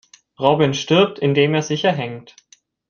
Robin 0.39 0.73
stirbt, 0.73 1.19
indem 1.19 1.53
er 1.53 1.61
sich 1.61 1.83
erhängt. 1.83 2.33